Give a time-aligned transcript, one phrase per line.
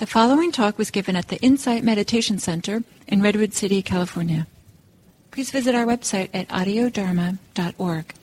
[0.00, 4.46] The following talk was given at the Insight Meditation Center in Redwood City, California.
[5.30, 8.14] Please visit our website at audiodharma.org.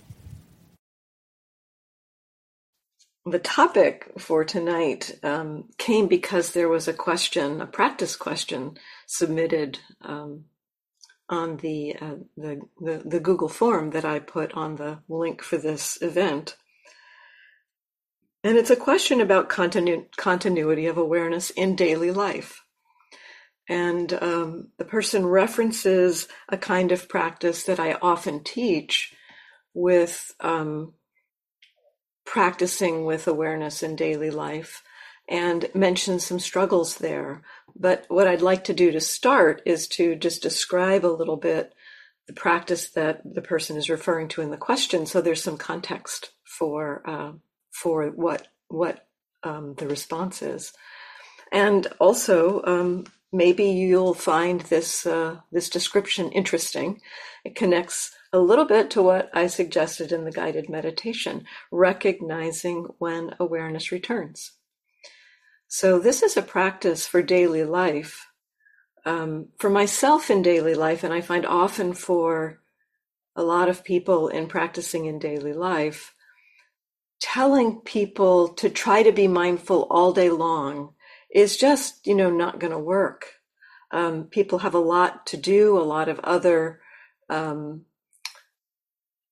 [3.27, 9.77] The topic for tonight um, came because there was a question, a practice question, submitted
[10.01, 10.45] um,
[11.29, 15.57] on the, uh, the, the the Google form that I put on the link for
[15.57, 16.57] this event.
[18.47, 22.63] And it's a question about continu- continuity of awareness in daily life.
[23.67, 29.13] And um, the person references a kind of practice that I often teach
[29.73, 30.93] with um,
[32.25, 34.81] practicing with awareness in daily life
[35.27, 37.41] and mentions some struggles there.
[37.75, 41.73] But what I'd like to do to start is to just describe a little bit
[42.27, 46.31] the practice that the person is referring to in the question so there's some context
[46.45, 47.31] for uh,
[47.71, 49.07] for what what
[49.43, 50.73] um, the response is,
[51.51, 57.01] and also um, maybe you'll find this uh, this description interesting.
[57.45, 63.35] It connects a little bit to what I suggested in the guided meditation, recognizing when
[63.39, 64.51] awareness returns.
[65.67, 68.27] So this is a practice for daily life.
[69.05, 72.59] Um, for myself in daily life, and I find often for
[73.37, 76.13] a lot of people in practicing in daily life,
[77.19, 80.93] telling people to try to be mindful all day long
[81.33, 83.33] is just, you know, not going to work.
[83.91, 86.81] Um, people have a lot to do, a lot of other
[87.29, 87.85] um,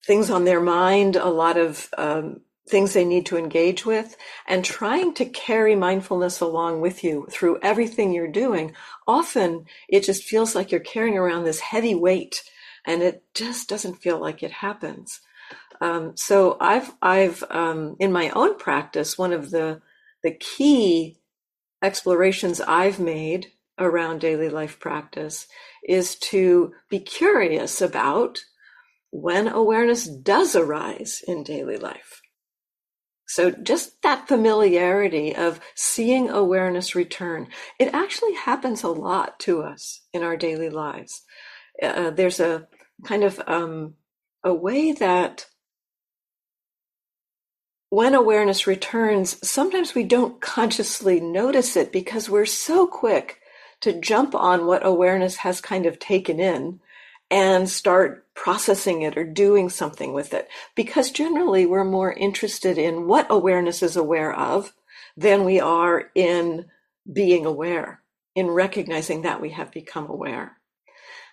[0.05, 4.15] things on their mind, a lot of um, things they need to engage with,
[4.47, 8.73] and trying to carry mindfulness along with you through everything you're doing.
[9.07, 12.43] Often it just feels like you're carrying around this heavy weight
[12.85, 15.21] and it just doesn't feel like it happens.
[15.81, 19.81] Um, so I've I've um, in my own practice one of the
[20.23, 21.19] the key
[21.81, 25.47] explorations I've made around daily life practice
[25.87, 28.39] is to be curious about
[29.11, 32.21] when awareness does arise in daily life.
[33.27, 37.47] So just that familiarity of seeing awareness return,
[37.79, 41.23] it actually happens a lot to us in our daily lives.
[41.81, 42.67] Uh, there's a
[43.03, 43.95] kind of um,
[44.43, 45.47] a way that
[47.95, 53.39] when awareness returns, sometimes we don't consciously notice it because we're so quick
[53.79, 56.77] to jump on what awareness has kind of taken in
[57.31, 60.49] and start processing it or doing something with it.
[60.75, 64.73] Because generally we're more interested in what awareness is aware of
[65.15, 66.65] than we are in
[67.09, 68.01] being aware,
[68.35, 70.57] in recognizing that we have become aware.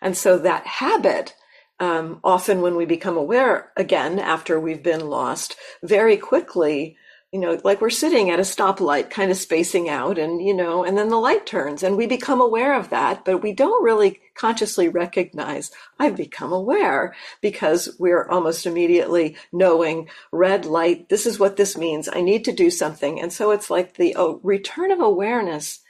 [0.00, 1.34] And so that habit
[1.82, 6.96] um, often when we become aware again after we've been lost, very quickly,
[7.32, 10.84] you know, like we're sitting at a stoplight, kind of spacing out, and you know,
[10.84, 14.20] and then the light turns, and we become aware of that, but we don't really
[14.36, 21.08] consciously recognize I've become aware because we're almost immediately knowing red light.
[21.08, 22.08] This is what this means.
[22.08, 25.80] I need to do something, and so it's like the oh, return of awareness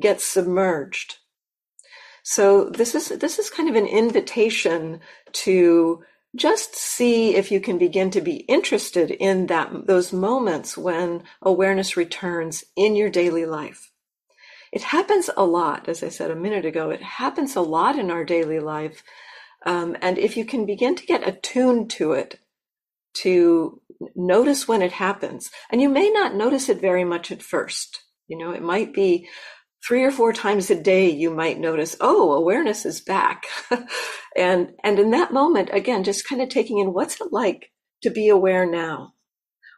[0.00, 1.18] gets submerged
[2.22, 5.00] so this is this is kind of an invitation
[5.32, 11.24] to just see if you can begin to be interested in that those moments when
[11.42, 13.90] awareness returns in your daily life.
[14.72, 16.88] It happens a lot, as I said a minute ago.
[16.88, 19.02] It happens a lot in our daily life,
[19.66, 22.40] um, and if you can begin to get attuned to it,
[23.14, 23.80] to
[24.16, 28.02] notice when it happens, and you may not notice it very much at first.
[28.28, 29.28] You know, it might be
[29.86, 33.44] three or four times a day you might notice oh awareness is back.
[34.34, 37.70] And and in that moment again just kind of taking in what's it like
[38.02, 39.12] to be aware now?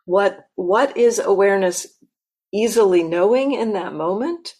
[0.04, 1.86] What what is awareness
[2.52, 4.54] easily knowing in that moment?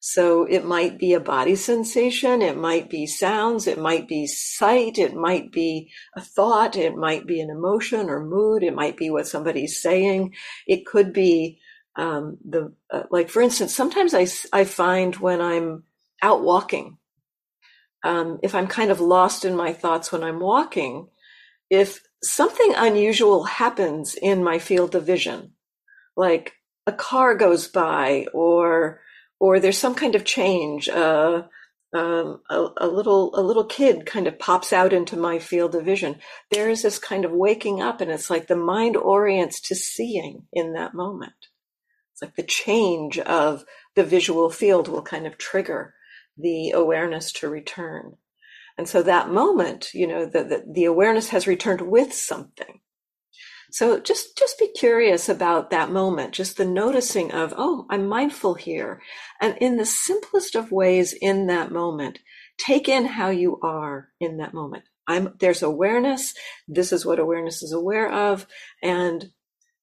[0.00, 4.98] So it might be a body sensation it might be sounds it might be sight
[4.98, 9.10] it might be a thought it might be an emotion or mood it might be
[9.10, 10.34] what somebody's saying.
[10.66, 11.58] It could be
[11.96, 15.84] um, the uh, like for instance sometimes I, I find when i'm
[16.22, 16.98] out walking
[18.04, 21.08] um, if i'm kind of lost in my thoughts when i'm walking
[21.70, 25.52] if something unusual happens in my field of vision
[26.16, 26.54] like
[26.86, 29.00] a car goes by or
[29.40, 31.42] or there's some kind of change uh,
[31.94, 35.84] um, a, a, little a little kid kind of pops out into my field of
[35.84, 36.16] vision
[36.50, 40.46] there is this kind of waking up and it's like the mind orients to seeing
[40.52, 41.34] in that moment
[42.14, 43.64] it's like the change of
[43.96, 45.94] the visual field will kind of trigger
[46.38, 48.16] the awareness to return.
[48.78, 52.80] And so that moment, you know, the, the, the awareness has returned with something.
[53.72, 58.54] So just, just be curious about that moment, just the noticing of, oh, I'm mindful
[58.54, 59.02] here.
[59.40, 62.20] And in the simplest of ways in that moment,
[62.58, 64.84] take in how you are in that moment.
[65.08, 66.34] I'm, there's awareness.
[66.68, 68.46] This is what awareness is aware of.
[68.80, 69.30] And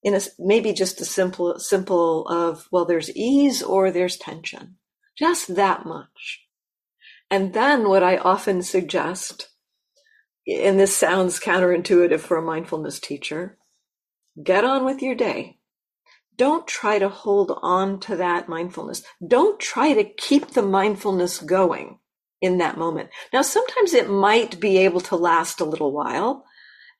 [0.03, 4.77] in a, maybe just a simple, simple of, well, there's ease or there's tension.
[5.17, 6.47] Just that much.
[7.29, 9.49] And then what I often suggest,
[10.47, 13.57] and this sounds counterintuitive for a mindfulness teacher,
[14.41, 15.57] get on with your day.
[16.35, 19.03] Don't try to hold on to that mindfulness.
[19.25, 21.99] Don't try to keep the mindfulness going
[22.41, 23.09] in that moment.
[23.31, 26.45] Now, sometimes it might be able to last a little while.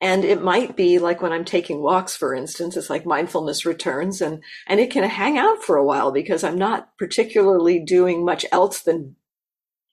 [0.02, 4.20] And it might be like when I'm taking walks, for instance, it's like mindfulness returns
[4.20, 8.44] and, and it can hang out for a while because I'm not particularly doing much
[8.52, 9.16] else than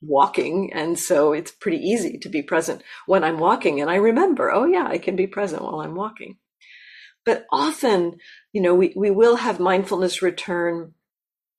[0.00, 0.72] walking.
[0.72, 3.82] And so it's pretty easy to be present when I'm walking.
[3.82, 6.38] And I remember, oh yeah, I can be present while I'm walking.
[7.26, 8.16] But often,
[8.54, 10.94] you know, we, we will have mindfulness return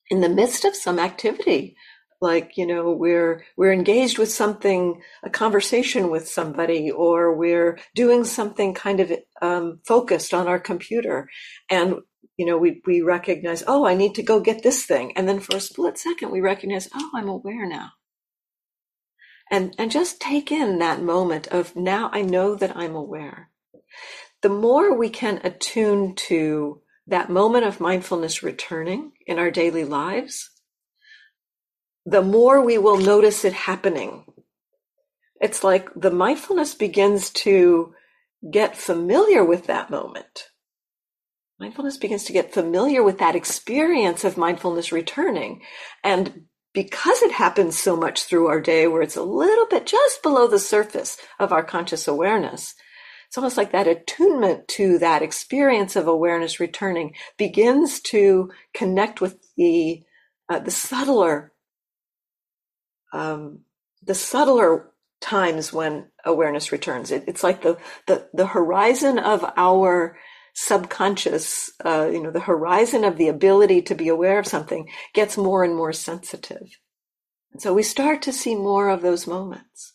[0.10, 1.76] in the midst of some activity
[2.22, 8.26] like you know we're we're engaged with something a conversation with somebody or we're doing
[8.26, 9.12] something kind of
[9.42, 11.30] um, focused on our computer.
[11.70, 11.96] And
[12.38, 15.16] you know we we recognize oh i need to go get this thing.
[15.16, 17.92] And then for a split second we recognize oh i'm aware now.
[19.52, 23.50] And and just take in that moment of now i know that i'm aware.
[24.42, 30.50] The more we can attune to that moment of mindfulness returning in our daily lives
[32.06, 34.26] the more we will notice it happening.
[35.42, 37.94] It's like the mindfulness begins to
[38.50, 40.50] get familiar with that moment.
[41.60, 45.62] Mindfulness begins to get familiar with that experience of mindfulness returning.
[46.04, 50.24] And because it happens so much through our day where it's a little bit just
[50.24, 52.76] below the surface of our conscious awareness,
[53.28, 59.38] it's almost like that attunement to that experience of awareness returning begins to connect with
[59.56, 60.04] the
[60.50, 61.52] uh, the subtler
[63.14, 63.60] um,
[64.04, 64.92] the subtler
[65.22, 67.12] times when awareness returns.
[67.12, 67.78] It, it's like the,
[68.08, 70.18] the, the horizon of our
[70.54, 75.38] subconscious, uh, you know, the horizon of the ability to be aware of something gets
[75.38, 76.68] more and more sensitive.
[77.52, 79.94] And so we start to see more of those moments.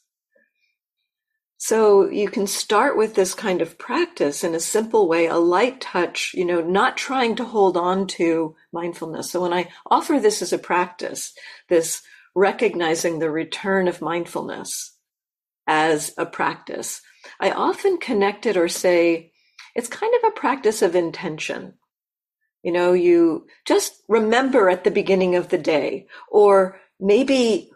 [1.57, 5.81] So you can start with this kind of practice in a simple way, a light
[5.81, 9.31] touch, you know, not trying to hold on to mindfulness.
[9.31, 11.33] So when I offer this as a practice,
[11.71, 12.03] this
[12.35, 14.97] recognizing the return of mindfulness
[15.67, 17.01] as a practice,
[17.41, 19.33] I often connect it or say
[19.75, 21.75] it's kind of a practice of intention.
[22.63, 27.71] You know, you just remember at the beginning of the day, or maybe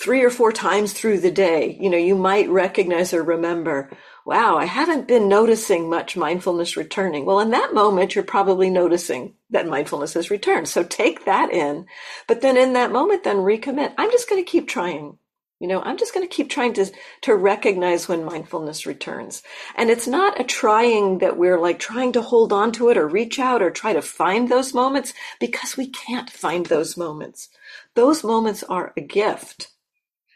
[0.00, 3.90] three or four times through the day, you know, you might recognize or remember,
[4.24, 7.26] wow, I haven't been noticing much mindfulness returning.
[7.26, 10.68] Well, in that moment, you're probably noticing that mindfulness has returned.
[10.68, 11.86] So take that in.
[12.26, 13.94] But then in that moment, then recommit.
[13.98, 15.18] I'm just going to keep trying.
[15.60, 16.90] You know, I'm just going to keep trying to,
[17.22, 19.42] to recognize when mindfulness returns.
[19.76, 23.06] And it's not a trying that we're like trying to hold on to it or
[23.06, 27.50] reach out or try to find those moments because we can't find those moments.
[27.94, 29.70] Those moments are a gift.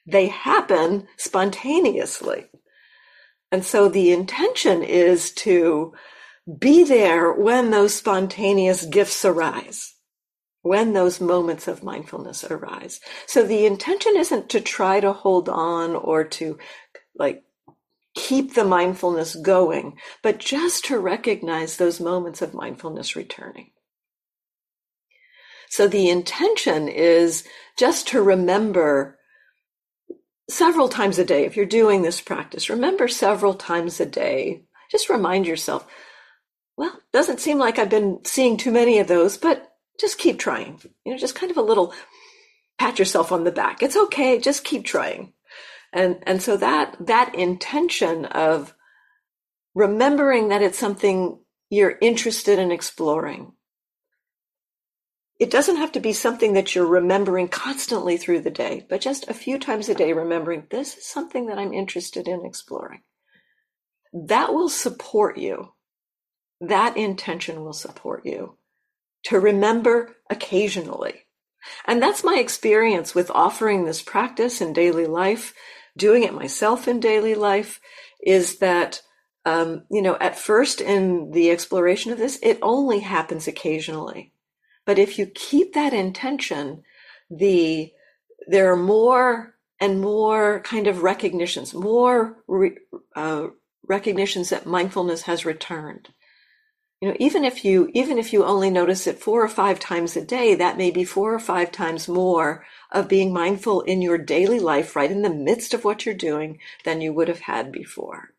[0.07, 2.45] They happen spontaneously.
[3.51, 5.95] And so the intention is to
[6.59, 9.95] be there when those spontaneous gifts arise,
[10.63, 13.01] when those moments of mindfulness arise.
[13.27, 16.59] So the intention isn't to try to hold on or to
[17.17, 17.45] like
[18.15, 23.71] keep the mindfulness going, but just to recognize those moments of mindfulness returning.
[25.69, 27.45] So the intention is
[27.77, 29.19] just to remember
[30.49, 34.65] several times a day, if you're doing this practice, remember several times a day.
[34.91, 35.87] Just remind yourself,
[36.77, 40.81] well, doesn't seem like I've been seeing too many of those, but just keep trying.
[41.05, 41.95] You know, just kind of a little
[42.79, 43.83] pat yourself on the back.
[43.83, 45.33] It's okay, just keep trying.
[45.93, 48.75] And and so that that intention of
[49.75, 51.39] remembering that it's something
[51.71, 53.53] you're interested in exploring
[55.39, 59.29] it doesn't have to be something that you're remembering constantly through the day, but just
[59.29, 63.03] a few times a day, remembering this is something that I'm interested in exploring.
[64.13, 65.73] That will support you.
[66.69, 68.57] That intention will support you
[69.25, 71.27] to remember occasionally.
[71.87, 75.55] And that's my experience with offering this practice in daily life,
[75.97, 77.81] doing it myself in daily life,
[78.23, 79.01] is that,
[79.47, 84.35] um, you know, at first in the exploration of this, it only happens occasionally
[84.85, 86.83] but if you keep that intention,
[87.31, 87.93] the
[88.47, 92.77] there are more and more kind of recognitions, more re,
[93.17, 93.49] uh,
[93.87, 96.11] recognitions that mindfulness has returned.
[97.05, 100.17] You know, even if you even if you only notice it four or five times
[100.17, 104.17] a day, that may be four or five times more of being mindful in your
[104.17, 107.71] daily life, right in the midst of what you're doing, than you would have had
[107.71, 108.31] before.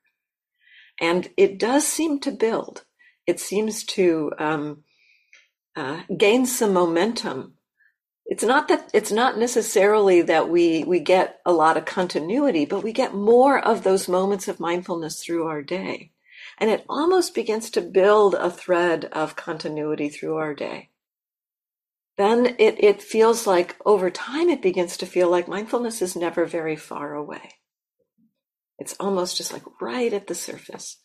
[0.99, 2.85] And it does seem to build.
[3.27, 4.83] It seems to um,
[5.75, 7.53] uh, gain some momentum
[8.25, 12.81] it's not that it's not necessarily that we we get a lot of continuity but
[12.81, 16.09] we get more of those moments of mindfulness through our day
[16.57, 20.89] and it almost begins to build a thread of continuity through our day.
[22.17, 26.45] Then it, it feels like over time it begins to feel like mindfulness is never
[26.45, 27.55] very far away.
[28.79, 30.97] It's almost just like right at the surface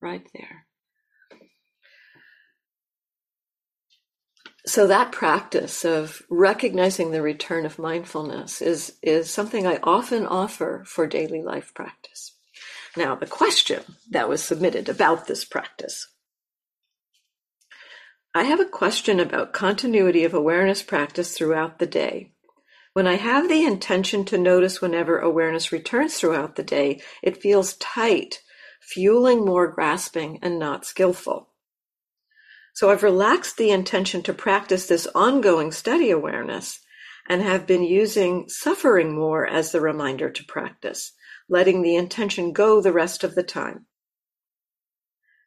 [0.00, 0.66] right there.
[4.66, 10.82] So that practice of recognizing the return of mindfulness is, is something I often offer
[10.86, 12.35] for daily life practice.
[12.96, 16.08] Now, the question that was submitted about this practice.
[18.34, 22.32] I have a question about continuity of awareness practice throughout the day.
[22.94, 27.74] When I have the intention to notice whenever awareness returns throughout the day, it feels
[27.74, 28.40] tight,
[28.80, 31.50] fueling more grasping and not skillful.
[32.74, 36.80] So I've relaxed the intention to practice this ongoing steady awareness
[37.28, 41.12] and have been using suffering more as the reminder to practice,
[41.48, 43.86] letting the intention go the rest of the time.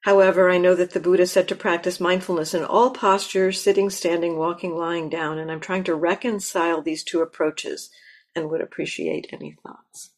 [0.04, 4.38] However, I know that the Buddha said to practice mindfulness in all postures, sitting, standing,
[4.38, 7.90] walking, lying down, and I'm trying to reconcile these two approaches
[8.34, 10.12] and would appreciate any thoughts.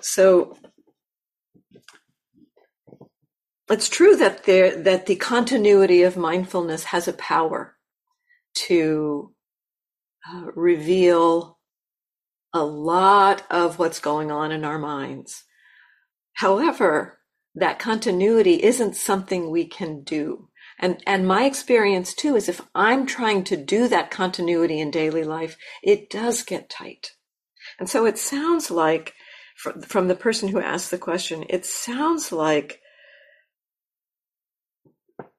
[0.00, 0.56] So
[3.70, 7.76] it's true that there that the continuity of mindfulness has a power
[8.66, 9.32] to
[10.28, 11.58] uh, reveal
[12.54, 15.44] a lot of what's going on in our minds.
[16.34, 17.18] However,
[17.56, 20.48] that continuity isn't something we can do.
[20.78, 25.24] And, and my experience too is if I'm trying to do that continuity in daily
[25.24, 27.12] life, it does get tight.
[27.78, 29.14] And so it sounds like,
[29.56, 32.80] from, from the person who asked the question, it sounds like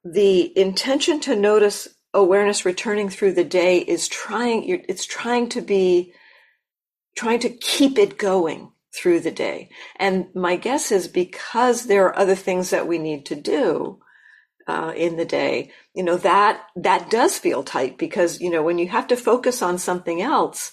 [0.05, 6.13] the intention to notice awareness returning through the day is trying it's trying to be
[7.15, 9.69] trying to keep it going through the day.
[9.97, 13.99] And my guess is because there are other things that we need to do
[14.67, 18.79] uh, in the day you know that that does feel tight because you know when
[18.79, 20.71] you have to focus on something else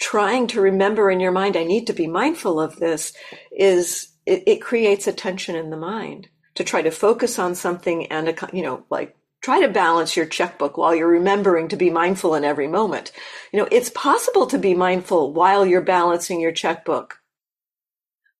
[0.00, 3.12] trying to remember in your mind i need to be mindful of this
[3.56, 8.06] is it, it creates a tension in the mind to try to focus on something
[8.06, 11.90] and, a, you know, like try to balance your checkbook while you're remembering to be
[11.90, 13.12] mindful in every moment.
[13.52, 17.18] You know, it's possible to be mindful while you're balancing your checkbook.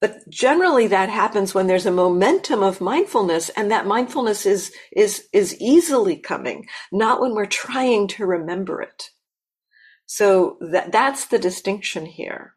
[0.00, 5.28] But generally that happens when there's a momentum of mindfulness and that mindfulness is, is,
[5.32, 9.10] is easily coming, not when we're trying to remember it.
[10.06, 12.54] So that, that's the distinction here.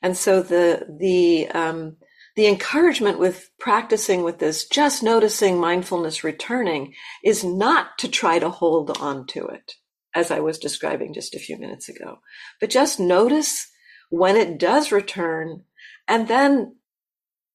[0.00, 1.96] And so the, the, um,
[2.36, 8.50] the encouragement with practicing with this, just noticing mindfulness returning, is not to try to
[8.50, 9.72] hold on to it,
[10.14, 12.18] as I was describing just a few minutes ago,
[12.60, 13.66] but just notice
[14.10, 15.62] when it does return
[16.06, 16.76] and then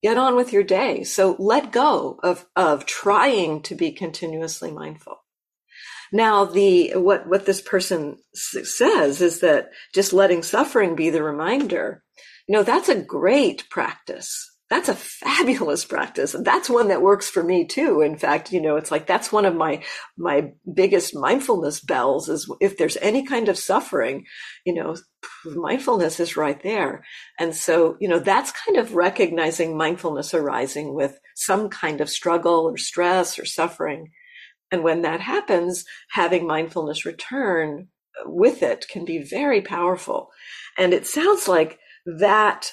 [0.01, 1.03] get on with your day.
[1.03, 5.17] So let go of, of trying to be continuously mindful.
[6.11, 12.03] Now, the, what, what this person says is that just letting suffering be the reminder,
[12.47, 16.33] you know, that's a great practice that's a fabulous practice.
[16.33, 17.99] And that's one that works for me too.
[17.99, 19.83] In fact, you know, it's like that's one of my
[20.17, 24.23] my biggest mindfulness bells is if there's any kind of suffering,
[24.65, 24.95] you know,
[25.45, 27.03] mindfulness is right there.
[27.37, 32.61] And so, you know, that's kind of recognizing mindfulness arising with some kind of struggle
[32.61, 34.13] or stress or suffering.
[34.71, 37.89] And when that happens, having mindfulness return
[38.23, 40.29] with it can be very powerful.
[40.77, 42.71] And it sounds like that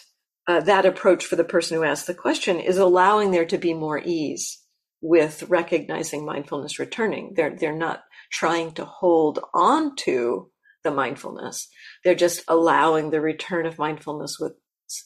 [0.49, 3.75] uh, that approach for the person who asked the question is allowing there to be
[3.75, 4.64] more ease
[5.00, 7.35] with recognizing mindfulness returning.
[7.37, 8.02] They're they're not
[8.33, 10.50] trying to hold on to
[10.85, 11.69] the mindfulness.
[12.02, 14.55] They're just allowing the return of mindfulness with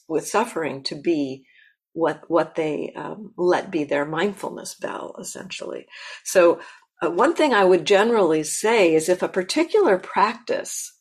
[0.08, 1.44] with suffering to be
[1.92, 5.87] what what they um, let be their mindfulness bell essentially.
[6.25, 6.61] So
[7.02, 10.96] uh, one thing I would generally say is if a particular practice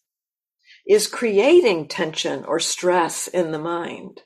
[0.88, 4.22] is creating tension or stress in the mind,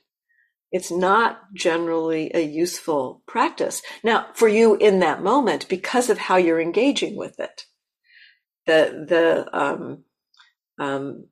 [0.76, 3.82] it's not generally a useful practice.
[4.04, 7.64] Now, for you in that moment, because of how you're engaging with it,
[8.66, 10.04] the the um,
[10.78, 11.28] um,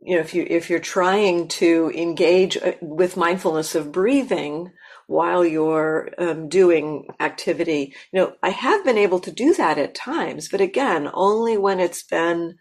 [0.00, 4.72] you know if you if you're trying to engage uh, with mindfulness of breathing
[5.08, 7.94] while you're um, doing activity.
[8.12, 11.80] You know, I have been able to do that at times, but again, only when
[11.80, 12.56] it's been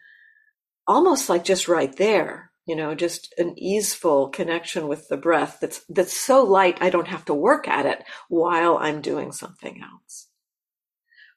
[0.87, 2.50] almost like just right there.
[2.65, 7.07] You know, just an easeful connection with the breath that's that's so light I don't
[7.07, 10.27] have to work at it while I'm doing something else.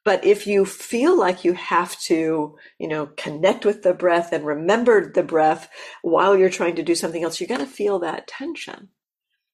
[0.05, 4.45] But if you feel like you have to, you know, connect with the breath and
[4.45, 5.71] remember the breath
[6.03, 8.91] while you're trying to do something else, you're going to feel that tension.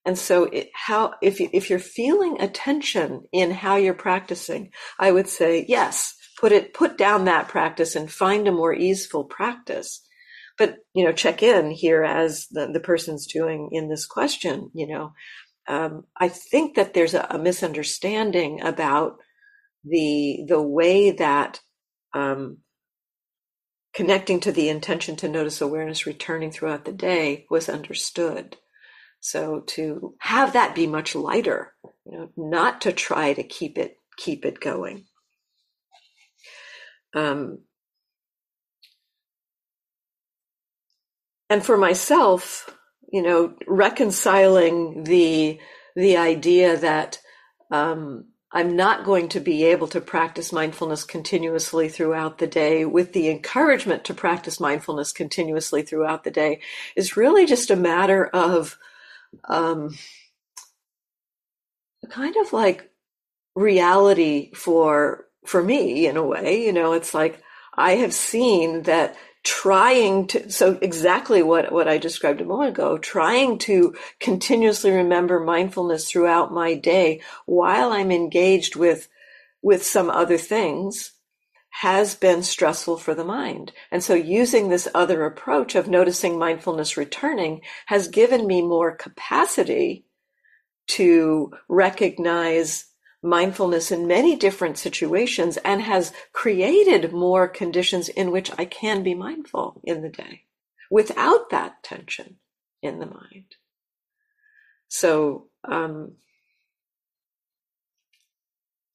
[0.04, 4.72] And so it, how, if you, if you're feeling a tension in how you're practicing,
[4.98, 9.24] I would say, yes, put it, put down that practice and find a more easeful
[9.24, 10.00] practice.
[10.60, 14.86] But, you know, check in here as the, the person's doing in this question, you
[14.86, 15.14] know,
[15.66, 19.16] um, I think that there's a, a misunderstanding about
[19.84, 21.60] the the way that
[22.12, 22.58] um,
[23.94, 28.58] connecting to the intention to notice awareness returning throughout the day was understood.
[29.20, 31.72] So to have that be much lighter,
[32.04, 35.06] you know, not to try to keep it keep it going.
[37.14, 37.60] Um,
[41.50, 42.74] and for myself,
[43.12, 45.60] you know, reconciling the
[45.96, 47.18] the idea that
[47.72, 53.12] um, I'm not going to be able to practice mindfulness continuously throughout the day with
[53.12, 56.60] the encouragement to practice mindfulness continuously throughout the day
[56.96, 58.78] is really just a matter of
[59.48, 59.96] um,
[62.10, 62.90] kind of like
[63.56, 66.92] reality for for me in a way you know?
[66.92, 67.42] It's like
[67.76, 72.98] i have seen that trying to so exactly what what I described a moment ago
[72.98, 79.08] trying to continuously remember mindfulness throughout my day while I'm engaged with
[79.62, 81.12] with some other things
[81.70, 83.72] has been stressful for the mind.
[83.90, 90.04] And so using this other approach of noticing mindfulness returning has given me more capacity
[90.88, 92.86] to recognize
[93.22, 99.14] mindfulness in many different situations and has created more conditions in which I can be
[99.14, 100.44] mindful in the day
[100.90, 102.36] without that tension
[102.82, 103.56] in the mind.
[104.88, 106.12] So, um,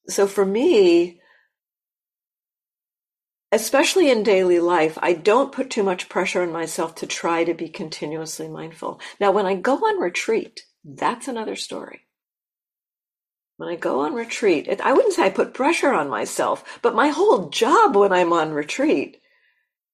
[0.07, 1.21] so for me,
[3.51, 7.53] especially in daily life, I don't put too much pressure on myself to try to
[7.53, 8.99] be continuously mindful.
[9.19, 12.01] Now, when I go on retreat, that's another story.
[13.57, 16.95] When I go on retreat, it, I wouldn't say I put pressure on myself, but
[16.95, 19.21] my whole job when I'm on retreat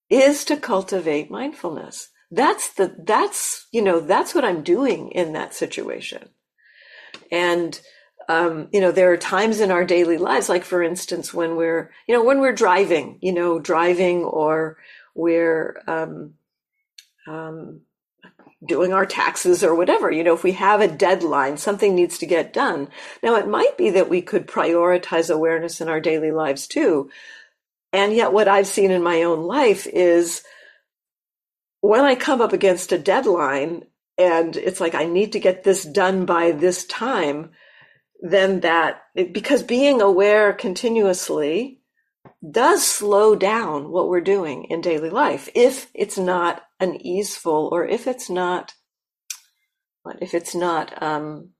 [0.10, 2.10] is to cultivate mindfulness.
[2.32, 6.30] That's the, that's, you know, that's what I'm doing in that situation.
[7.32, 7.80] And,
[8.28, 11.92] um, you know, there are times in our daily lives, like for instance, when we're,
[12.08, 14.78] you know, when we're driving, you know, driving or
[15.14, 16.34] we're, um,
[17.28, 17.82] um,
[18.66, 20.12] doing our taxes or whatever.
[20.12, 22.90] You know, if we have a deadline, something needs to get done.
[23.24, 27.10] Now, it might be that we could prioritize awareness in our daily lives too.
[27.94, 30.44] And yet, what I've seen in my own life is
[31.82, 33.86] when I come up against a deadline
[34.18, 37.52] and it's like, I need to get this done by this time,
[38.22, 41.82] then that, because being aware continuously
[42.48, 47.88] does slow down what we're doing in daily life if it's not an easeful or
[47.88, 48.74] if it's not
[50.20, 51.52] if it's not um,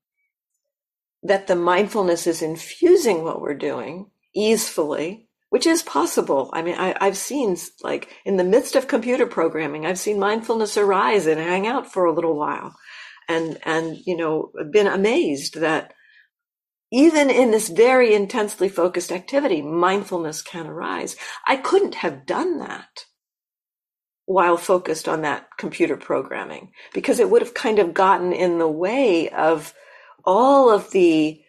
[1.24, 6.96] that the mindfulness is infusing what we're doing easefully which is possible i mean I,
[7.00, 11.68] i've seen like in the midst of computer programming i've seen mindfulness arise and hang
[11.68, 12.76] out for a little while
[13.30, 15.94] and and you know been amazed that
[16.92, 21.16] even in this very intensely focused activity, mindfulness can arise.
[21.48, 23.06] I couldn't have done that
[24.32, 28.68] while focused on that computer programming because it would have kind of gotten in the
[28.68, 29.74] way of
[30.26, 31.42] all of the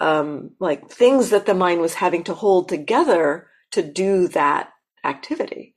[0.00, 4.70] um, like things that the mind was having to hold together to do that
[5.04, 5.76] activity.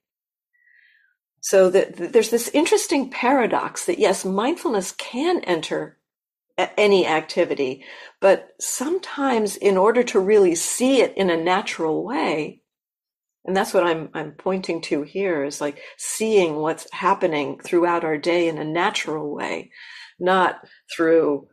[1.41, 5.97] So that there's this interesting paradox that yes, mindfulness can enter
[6.57, 7.83] any activity.
[8.21, 12.62] But sometimes in order to really see it in a natural way,
[13.45, 18.17] and that's what I'm, I'm pointing to here is like seeing what's happening throughout our
[18.17, 19.71] day in a natural way,
[20.19, 21.47] not through,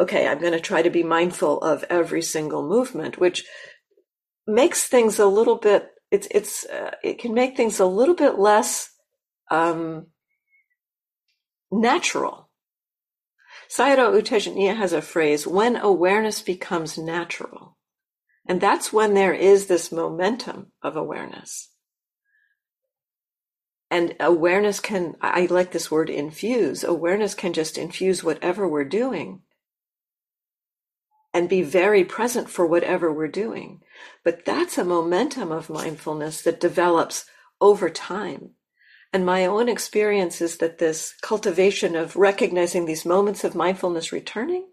[0.00, 3.44] okay, I'm going to try to be mindful of every single movement, which
[4.46, 8.38] makes things a little bit, it's, it's, uh, it can make things a little bit
[8.38, 8.90] less,
[9.50, 10.06] um,
[11.70, 12.46] natural
[13.68, 17.75] Sayadaw U Tejaniya has a phrase, when awareness becomes natural.
[18.48, 21.70] And that's when there is this momentum of awareness.
[23.90, 29.40] And awareness can, I like this word infuse, awareness can just infuse whatever we're doing.
[31.32, 33.80] and be very present for whatever we're doing.
[34.24, 37.26] But that's a momentum of mindfulness that develops
[37.60, 38.50] over time.
[39.12, 44.68] And my own experience is that this cultivation of recognizing these moments of mindfulness returning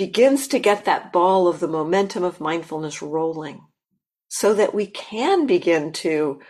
[0.00, 3.60] begins to get that ball of the momentum of mindfulness rolling
[4.28, 6.40] so that we can begin to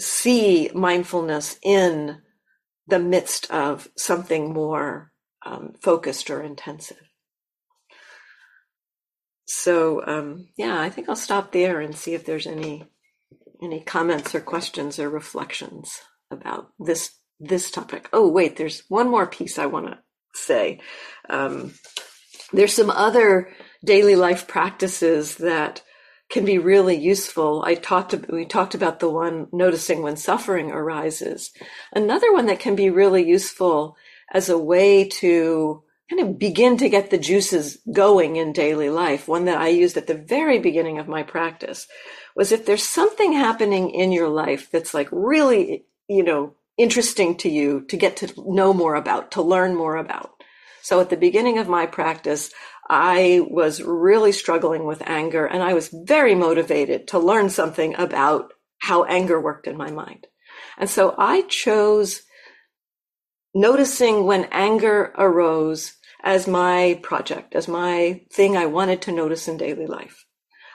[0.00, 2.20] see mindfulness in
[2.88, 5.12] the midst of something more
[5.46, 6.98] um, focused or intensive.
[9.46, 12.84] So um, yeah, I think I'll stop there and see if there's any
[13.62, 16.00] any comments or questions or reflections
[16.32, 18.08] about this this topic.
[18.12, 19.98] Oh wait, there's one more piece I want to
[20.34, 20.80] say.
[21.30, 21.74] Um,
[22.52, 23.50] there's some other
[23.84, 25.82] daily life practices that
[26.30, 27.62] can be really useful.
[27.66, 31.50] I talked, we talked about the one noticing when suffering arises.
[31.92, 33.96] Another one that can be really useful
[34.32, 39.28] as a way to kind of begin to get the juices going in daily life.
[39.28, 41.86] One that I used at the very beginning of my practice
[42.34, 47.48] was if there's something happening in your life that's like really, you know, interesting to
[47.48, 50.41] you to get to know more about, to learn more about.
[50.82, 52.50] So at the beginning of my practice,
[52.88, 58.52] I was really struggling with anger and I was very motivated to learn something about
[58.78, 60.26] how anger worked in my mind.
[60.76, 62.22] And so I chose
[63.54, 65.92] noticing when anger arose
[66.22, 70.24] as my project, as my thing I wanted to notice in daily life.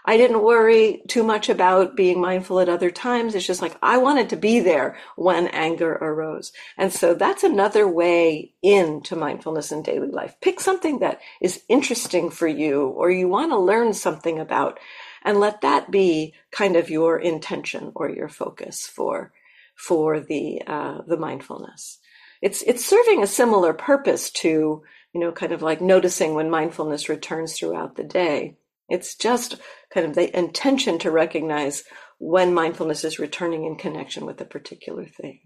[0.10, 3.36] I didn't worry too much about being mindful at other times.
[3.36, 6.54] It's just like I wanted to be there when anger arose.
[6.78, 10.38] And so that's another way into mindfulness in daily life.
[10.40, 14.80] Pick something that is interesting for you or you want to learn something about
[15.26, 19.34] and let that be kind of your intention or your focus for
[19.76, 22.00] for the uh, the mindfulness.
[22.42, 27.10] It's it's serving a similar purpose to you know kind of like noticing when mindfulness
[27.10, 28.56] returns throughout the day
[28.90, 29.56] it's just
[29.94, 31.84] kind of the intention to recognize
[32.20, 35.40] when mindfulness is returning in connection with a particular thing.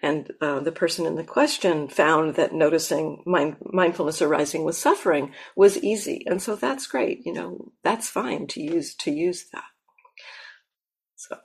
[0.00, 5.32] And uh, the person in the question found that noticing mind, mindfulness arising with suffering
[5.56, 7.26] was easy, and so that's great.
[7.26, 9.64] You know, that's fine to use to use that.
[11.16, 11.38] So,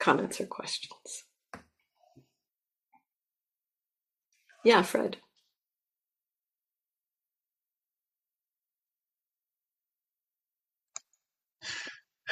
[0.00, 1.24] comments or questions?
[4.64, 5.18] Yeah, Fred.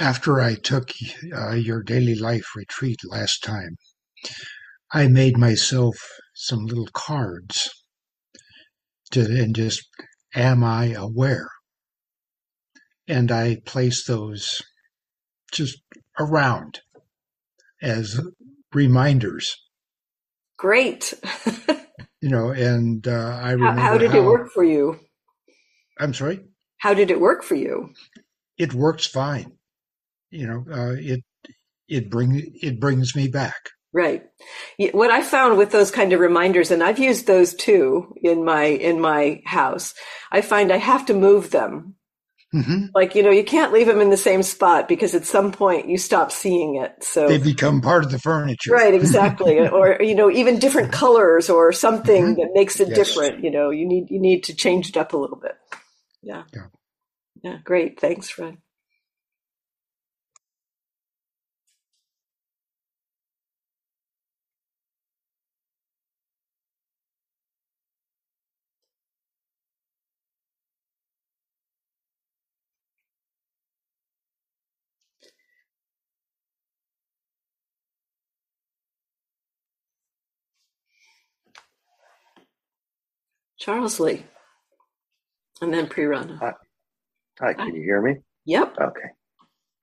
[0.01, 0.91] After I took
[1.35, 3.79] uh, your daily life retreat last time,
[4.93, 5.97] I made myself
[6.35, 7.69] some little cards
[9.11, 9.89] to and just
[10.37, 11.49] am I aware?
[13.09, 14.63] And I placed those
[15.51, 15.79] just
[16.21, 16.81] around
[17.83, 18.21] as
[18.73, 19.57] reminders.
[20.57, 21.15] Great.
[22.21, 25.01] you know, and uh, I remember how, how did how, it work for you?
[25.99, 26.41] I'm sorry.
[26.79, 27.95] How did it work for you?
[28.57, 29.58] It works fine
[30.31, 31.25] you know, uh, it
[31.88, 33.71] it bring it brings me back.
[33.93, 34.25] Right.
[34.93, 38.64] What I found with those kind of reminders, and I've used those too in my
[38.64, 39.95] in my house,
[40.31, 41.95] I find I have to move them.
[42.55, 42.87] Mm-hmm.
[42.95, 45.88] Like you know, you can't leave them in the same spot because at some point
[45.88, 47.03] you stop seeing it.
[47.03, 48.73] So they become part of the furniture.
[48.73, 48.95] Right.
[48.95, 49.59] Exactly.
[49.69, 52.41] or you know, even different colors or something mm-hmm.
[52.41, 52.97] that makes it yes.
[52.97, 53.43] different.
[53.43, 55.57] You know, you need you need to change it up a little bit.
[56.23, 56.45] Yeah.
[56.55, 56.67] Yeah.
[57.43, 57.57] Yeah.
[57.64, 58.01] Great.
[58.01, 58.59] Thanks, Fred.
[83.59, 84.25] Charles Lee.
[85.61, 86.38] And then Prirana.
[86.38, 86.53] Hi.
[87.40, 88.16] Hi, can you hear me?
[88.47, 88.77] Yep.
[88.81, 89.09] Okay.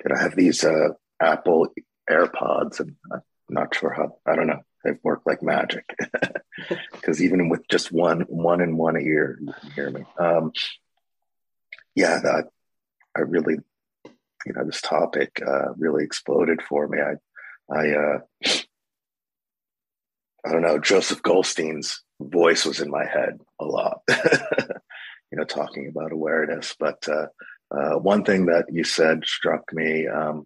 [0.02, 0.90] Did I have these uh,
[1.22, 1.68] Apple
[2.10, 4.18] AirPods, and I'm not sure how.
[4.26, 4.62] I don't know.
[4.84, 5.84] They work like magic
[6.92, 10.04] because even with just one one in one ear, you can hear me.
[10.20, 10.52] Um,
[11.96, 12.50] yeah, that
[13.16, 13.56] I really,
[14.46, 17.00] you know, this topic uh, really exploded for me.
[17.00, 18.20] I, I, uh,
[20.46, 20.78] I don't know.
[20.78, 26.76] Joseph Goldstein's voice was in my head a lot, you know, talking about awareness.
[26.80, 27.28] But uh,
[27.76, 30.46] uh, one thing that you said struck me, um,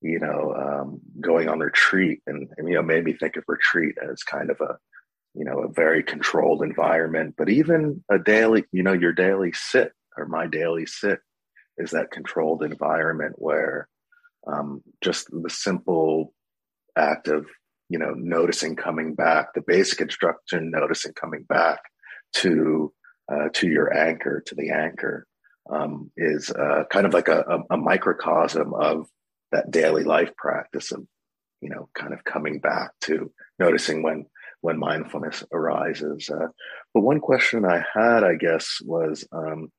[0.00, 3.96] you know, um, going on retreat and, and, you know, made me think of retreat
[4.02, 4.76] as kind of a,
[5.34, 9.92] you know, a very controlled environment, but even a daily, you know, your daily sit
[10.16, 11.18] or my daily sit
[11.78, 13.88] is that controlled environment where
[14.46, 16.32] um, just the simple
[16.96, 17.46] act of
[17.88, 21.80] you know, noticing coming back, the basic instruction, noticing coming back
[22.34, 22.92] to
[23.30, 25.26] uh, to your anchor, to the anchor,
[25.70, 29.08] um, is uh, kind of like a, a, a, microcosm of
[29.50, 31.04] that daily life practice of,
[31.60, 34.26] you know, kind of coming back to noticing when
[34.60, 36.28] when mindfulness arises.
[36.28, 36.48] Uh,
[36.94, 39.70] but one question I had, I guess, was um,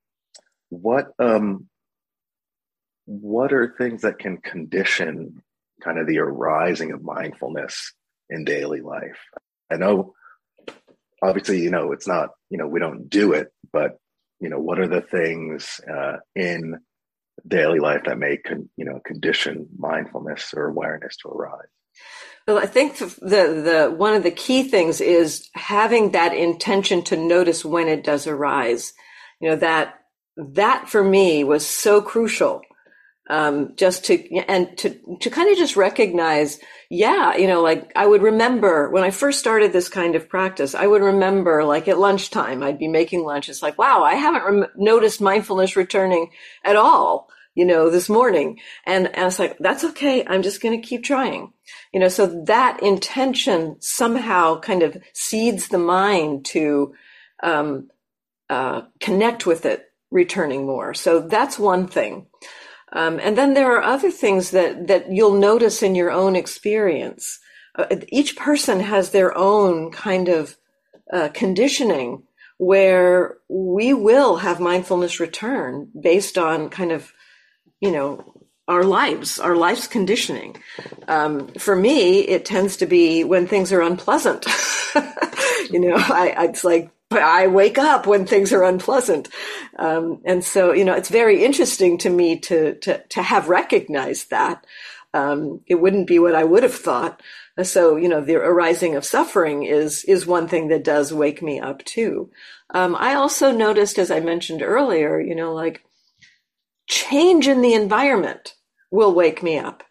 [0.69, 1.67] what um,
[3.05, 5.41] what are things that can condition
[5.81, 7.93] kind of the arising of mindfulness
[8.29, 9.19] in daily life?
[9.71, 10.13] I know,
[11.21, 13.97] obviously, you know, it's not, you know, we don't do it, but
[14.39, 16.77] you know, what are the things uh, in
[17.47, 21.67] daily life that may, con- you know, condition mindfulness or awareness to arise?
[22.47, 27.17] Well, I think the, the one of the key things is having that intention to
[27.17, 28.93] notice when it does arise.
[29.41, 29.95] You know that
[30.37, 32.61] that for me was so crucial.
[33.29, 36.59] Um, just to and to to kind of just recognize,
[36.89, 40.73] yeah, you know, like I would remember when I first started this kind of practice,
[40.73, 43.49] I would remember like at lunchtime, I'd be making lunch.
[43.49, 46.31] It's like, wow, I haven't rem- noticed mindfulness returning
[46.63, 48.59] at all you know, this morning.
[48.85, 50.23] And, and I was like, that's okay.
[50.23, 51.53] I'm just going to keep trying.
[51.91, 56.93] You know, so that intention somehow kind of seeds the mind to
[57.41, 57.89] um,
[58.47, 60.93] uh, connect with it, returning more.
[60.93, 62.26] So that's one thing.
[62.93, 67.39] Um, and then there are other things that, that you'll notice in your own experience.
[67.75, 70.55] Uh, each person has their own kind of
[71.11, 72.23] uh, conditioning
[72.57, 77.13] where we will have mindfulness return based on kind of
[77.79, 78.33] you know,
[78.67, 80.57] our lives, our life's conditioning.
[81.07, 84.45] Um, for me, it tends to be when things are unpleasant.
[85.69, 89.29] you know, I, I, it's like I wake up when things are unpleasant,
[89.79, 94.29] um, and so you know, it's very interesting to me to to to have recognized
[94.31, 94.65] that.
[95.13, 97.21] Um, it wouldn't be what I would have thought.
[97.63, 101.59] So you know, the arising of suffering is is one thing that does wake me
[101.59, 102.29] up too.
[102.73, 105.83] Um, I also noticed, as I mentioned earlier, you know, like
[106.87, 108.55] change in the environment
[108.91, 109.83] will wake me up.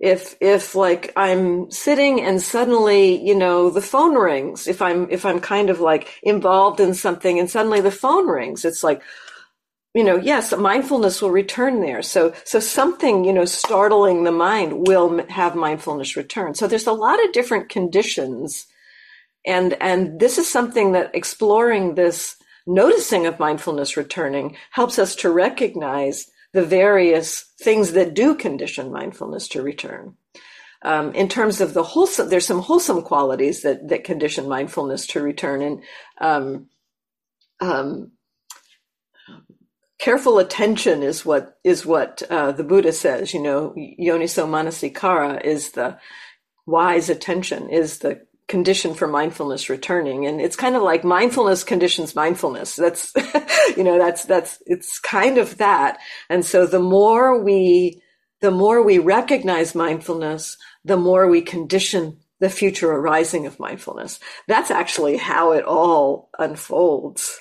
[0.00, 5.26] If, if like I'm sitting and suddenly, you know, the phone rings, if I'm, if
[5.26, 9.02] I'm kind of like involved in something and suddenly the phone rings, it's like,
[9.92, 12.00] you know, yes, mindfulness will return there.
[12.00, 16.54] So, so something, you know, startling the mind will have mindfulness return.
[16.54, 18.66] So there's a lot of different conditions.
[19.44, 22.36] And, and this is something that exploring this
[22.66, 29.48] noticing of mindfulness returning helps us to recognize the various things that do condition mindfulness
[29.48, 30.14] to return.
[30.82, 35.20] Um, in terms of the wholesome, there's some wholesome qualities that that condition mindfulness to
[35.20, 35.82] return, and
[36.20, 36.66] um,
[37.60, 38.12] um,
[39.98, 43.34] careful attention is what is what uh, the Buddha says.
[43.34, 45.98] You know, yoniso manasikara is the
[46.66, 50.26] wise attention, is the condition for mindfulness returning.
[50.26, 52.76] And it's kind of like mindfulness conditions mindfulness.
[52.76, 53.12] That's
[53.76, 55.98] you know that's that's it's kind of that.
[56.28, 58.02] And so the more we
[58.40, 64.18] the more we recognize mindfulness the more we condition the future arising of mindfulness.
[64.48, 67.38] That's actually how it all unfolds.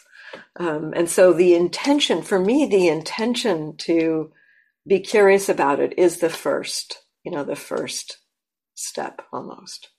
[0.58, 4.32] Um, and so the intention for me the intention to
[4.86, 8.20] be curious about it is the first you know the first
[8.76, 9.90] step almost